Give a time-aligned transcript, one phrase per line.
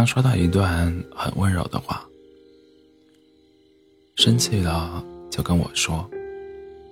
[0.00, 2.08] 刚刷到一段很温柔的话，
[4.16, 6.10] 生气了就跟我说，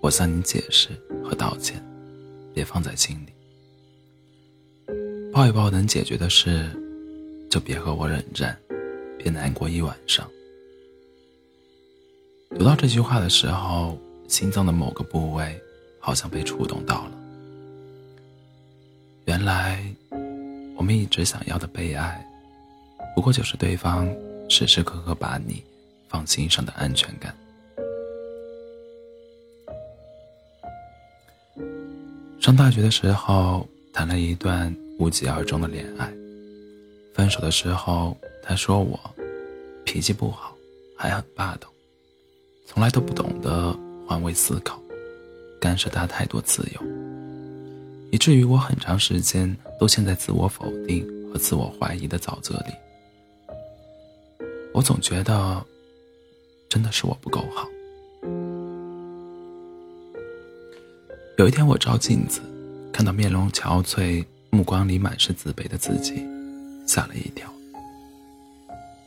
[0.02, 0.90] 我向你解释
[1.24, 1.82] 和道歉，
[2.52, 4.92] 别放在心里。
[5.32, 6.68] 抱一抱能解决的事，
[7.50, 8.54] 就别和我冷战，
[9.16, 10.28] 别难过一晚上。
[12.58, 13.98] 读到这句话的时候，
[14.28, 15.58] 心脏的某个部位
[15.98, 17.12] 好像被触动到了。
[19.24, 19.82] 原来，
[20.76, 22.22] 我们一直想要的被爱。
[23.18, 24.08] 不过就是对方
[24.48, 25.60] 时时刻刻把你
[26.08, 27.36] 放心上的安全感。
[32.38, 36.08] 上大学的时候谈了一段无疾而终的恋爱，
[37.12, 39.00] 分手的时候他说我
[39.84, 40.56] 脾气不好，
[40.96, 41.66] 还很霸道，
[42.68, 43.76] 从来都不懂得
[44.06, 44.80] 换位思考，
[45.60, 46.80] 干涉他太多自由，
[48.12, 52.72] 以至于我很长时间都陷在自我否定和自我怀疑的沼泽里。
[54.78, 55.66] 我总觉得，
[56.68, 57.68] 真的是我不够好。
[61.36, 62.40] 有一天，我照镜子，
[62.92, 66.24] 看到面容憔悴、目光里满是自卑的自己，
[66.86, 67.52] 吓了一跳。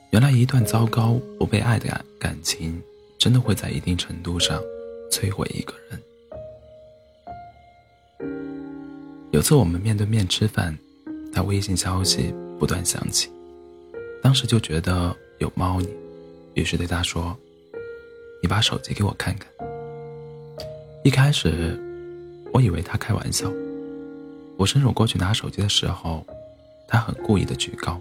[0.09, 2.83] 原来，一段糟糕、不被爱的感感情，
[3.17, 4.61] 真的会在一定程度上
[5.09, 6.01] 摧毁一个人。
[9.31, 10.77] 有次我们面对面吃饭，
[11.31, 13.29] 他微信消息不断响起，
[14.21, 15.15] 当时就觉得。
[15.41, 15.89] 有猫腻，
[16.53, 17.35] 于是对他说
[18.43, 19.51] ：“你把手机给我看看。”
[21.03, 21.79] 一开始，
[22.53, 23.51] 我以为他开玩笑。
[24.55, 26.23] 我伸手过去拿手机的时候，
[26.87, 27.99] 他很故意的举高。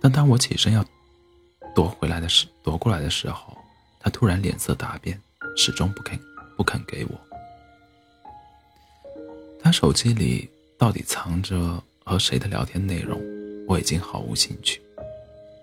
[0.00, 0.82] 但当我起身要
[1.74, 3.54] 夺回来的时夺过来的时候，
[3.98, 5.20] 他突然脸色大变，
[5.54, 6.18] 始终不肯
[6.56, 7.20] 不肯给我。
[9.62, 10.48] 他手机里
[10.78, 13.20] 到底藏着和谁的聊天内容，
[13.68, 14.80] 我已经毫无兴趣。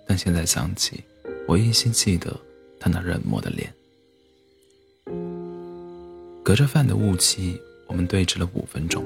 [0.08, 1.04] 但现在想起，
[1.48, 2.36] 我依稀记得
[2.80, 3.72] 他那冷漠的脸。
[6.44, 9.04] 隔着饭的雾气，我们对峙了五分钟。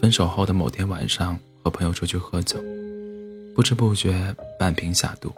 [0.00, 2.58] 分手后的某天晚上，和朋友出去喝酒，
[3.54, 5.32] 不知不觉半瓶下肚。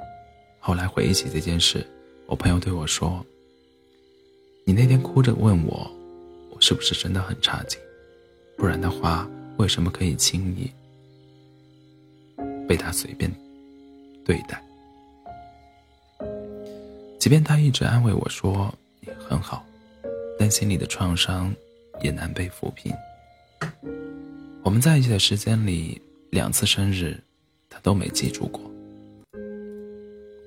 [0.61, 1.85] 后来回忆起这件事，
[2.27, 3.27] 我朋友对我说
[4.65, 5.91] ：“你那天哭着问我，
[6.51, 7.79] 我是不是真的很差劲？
[8.57, 9.29] 不然的话，
[9.59, 10.71] 为什么可以轻易
[12.67, 13.31] 被他随便？”
[14.25, 14.63] 对待，
[17.19, 19.65] 即便他一直安慰我说你很好，
[20.39, 21.55] 但心里的创伤
[22.01, 22.93] 也难被抚平。
[24.63, 27.21] 我们在一起的时间里，两次生日
[27.69, 28.63] 他都没记住过。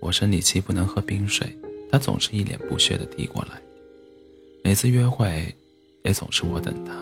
[0.01, 1.55] 我生理期不能喝冰水，
[1.91, 3.61] 他总是一脸不屑的递过来。
[4.63, 5.55] 每次约会，
[6.03, 6.93] 也总是我等他。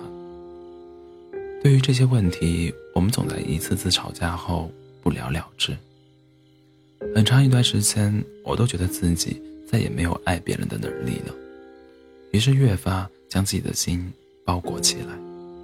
[1.64, 4.69] 对于这些问题，我们总在一次次吵架后
[5.02, 5.75] 不了了之。
[7.16, 11.34] 很长一段时间，我都觉得自己再也没有爱别人的能力了，
[12.32, 14.12] 于是越发将自己的心
[14.44, 15.18] 包裹起来，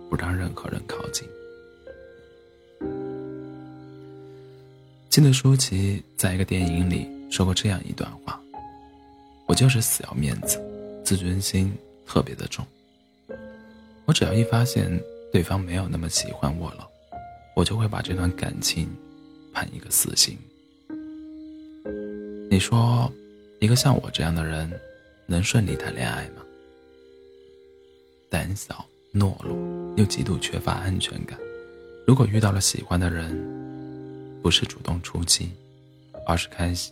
[0.10, 1.28] 不让任何人靠近。
[5.10, 8.42] 记得舒淇在一个电影里说过这样一段话
[9.46, 10.58] ：“我就是死要面子，
[11.04, 11.74] 自尊心
[12.06, 12.66] 特别的重。
[14.06, 14.90] 我只要一发现
[15.32, 16.88] 对方没有那么喜欢我了，
[17.56, 18.90] 我就会把这段感情
[19.52, 20.38] 判一个死刑。”
[22.52, 23.10] 你说，
[23.62, 24.70] 一个像我这样的人，
[25.26, 26.44] 能顺利谈恋爱吗？
[28.30, 29.56] 胆小、懦弱
[29.96, 31.40] 又极度缺乏安全感。
[32.06, 33.32] 如果遇到了喜欢的人，
[34.42, 35.50] 不是主动出击，
[36.28, 36.92] 而是开始，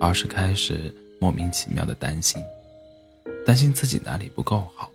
[0.00, 2.42] 而是开始莫名其妙的担心，
[3.44, 4.90] 担心自己哪里不够好，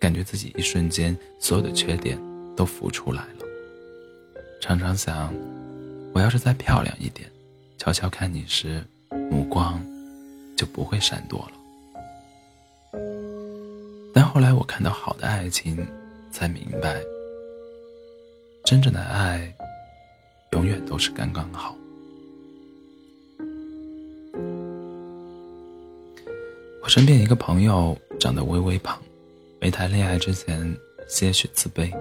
[0.00, 2.18] 感觉自己一瞬间所有的缺点
[2.56, 3.44] 都浮出来了。
[4.58, 5.30] 常常想，
[6.14, 7.30] 我要是再漂亮一点，
[7.76, 8.82] 悄悄看你时。
[9.30, 9.80] 目光
[10.56, 11.52] 就不会闪躲了。
[14.14, 15.86] 但后来我看到好的爱情，
[16.32, 17.00] 才明白，
[18.64, 19.54] 真正的爱
[20.52, 21.76] 永远都是刚刚好。
[26.82, 28.98] 我身边一个朋友长得微微胖，
[29.60, 30.74] 没谈恋爱之前
[31.06, 31.92] 些许自卑，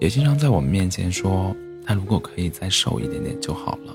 [0.00, 1.54] 也经常在我们面前说，
[1.84, 3.94] 他如果可以再瘦一点点就好了。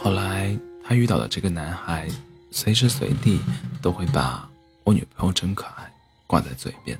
[0.00, 2.08] 后来他遇到的这个男孩，
[2.52, 3.40] 随时随地
[3.82, 4.48] 都会把
[4.84, 5.92] 我女朋友真可爱
[6.24, 6.96] 挂在嘴边。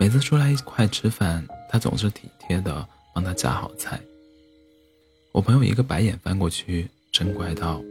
[0.00, 4.00] 每次出来一块吃饭，他总是体贴的帮他夹好菜。
[5.32, 7.82] 我朋友一个白眼翻过去，嗔怪道：“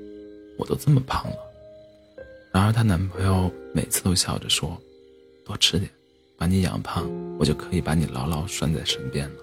[0.57, 1.37] 我都这么胖了。”
[2.51, 4.81] 然而她男朋友每次都笑着说
[5.45, 5.87] ：“多吃点，
[6.39, 7.07] 把你养胖，
[7.37, 9.35] 我就可以把你牢牢拴在身边了。”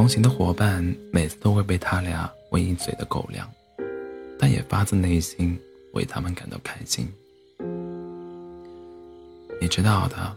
[0.00, 0.82] 同行的伙伴
[1.12, 3.46] 每次都会被他俩喂一嘴的狗粮，
[4.38, 5.60] 但也发自内心
[5.92, 7.06] 为他们感到开心。
[9.60, 10.34] 你知道的，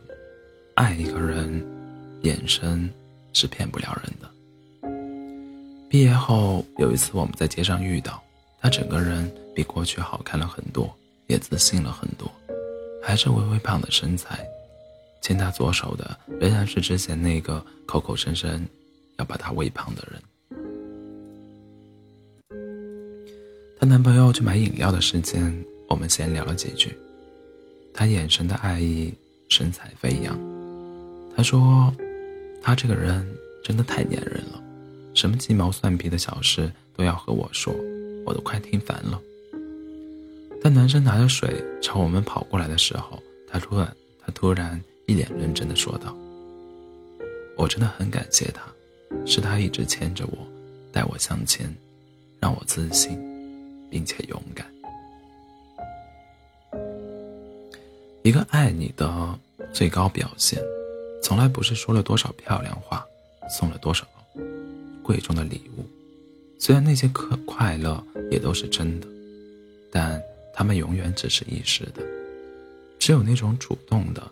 [0.76, 1.66] 爱一个人，
[2.24, 2.92] 眼神
[3.32, 4.30] 是骗不了人的。
[5.90, 8.22] 毕业后有一次我们在街上遇到，
[8.60, 10.94] 他整个人比过去好看了很多，
[11.28, 12.30] 也自信了很多，
[13.02, 14.46] 还是微微胖的身材。
[15.22, 18.68] 牵他左手的仍然是之前那个口口声声
[19.18, 20.22] 要把她喂胖的人。
[23.80, 25.54] 她男朋友去买饮料的时间，
[25.88, 26.96] 我们闲聊了几句。
[27.94, 29.14] 他眼神的爱意，
[29.50, 30.38] 神采飞扬。
[31.36, 31.94] 他说
[32.62, 33.28] ：“他这个人
[33.64, 34.64] 真的太粘人了，
[35.14, 37.74] 什么鸡毛蒜皮的小事都要和我说，
[38.26, 39.22] 我都快听烦了。”
[40.64, 43.96] 当男生拿着水朝我们跑过来的时候，他突然，
[44.26, 44.82] 他突然。
[45.06, 46.16] 一脸认真的说道
[47.60, 48.62] ：“我真的很感谢他，
[49.26, 50.38] 是他一直牵着我，
[50.92, 51.74] 带我向前，
[52.40, 53.18] 让我自信，
[53.90, 54.66] 并且勇敢。
[58.24, 59.40] 一个爱你的
[59.74, 60.62] 最高表现，
[61.22, 63.06] 从来不是说了多少漂亮话，
[63.50, 64.08] 送了多少
[65.02, 65.86] 贵重的礼物。
[66.60, 69.08] 虽然那些可快乐也都是真的，
[69.92, 70.22] 但
[70.54, 72.02] 他们永远只是一时的。
[73.00, 74.24] 只有那种主动的。”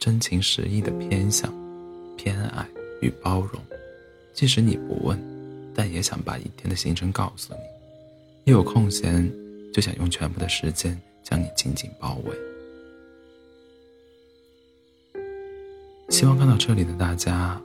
[0.00, 1.52] 真情实意的偏向、
[2.16, 2.66] 偏爱
[3.02, 3.62] 与包容，
[4.32, 5.18] 即使你不问，
[5.74, 7.60] 但也想把一天的行程告诉你。
[8.44, 9.30] 一有空闲，
[9.72, 12.32] 就想用全部的时间将你紧紧包围。
[16.08, 17.60] 希望看到这里的大家，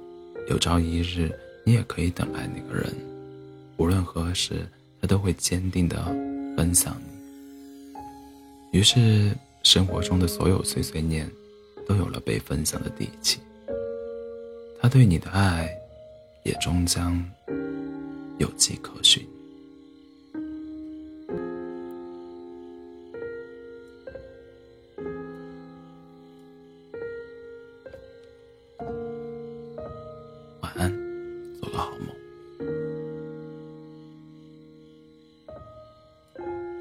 [0.50, 1.32] 有朝一日
[1.64, 2.94] 你也可以等来那个人，
[3.78, 4.68] 无论何时，
[5.02, 6.04] 他都会坚定的
[6.58, 6.96] 分享
[8.72, 8.80] 你。
[8.80, 9.32] 于是，
[9.64, 11.30] 生活中的所有碎碎念。
[11.88, 13.38] 都有了被分享的底气，
[14.82, 15.70] 他对你的爱，
[16.46, 17.20] 也终将
[18.38, 19.35] 有迹可循。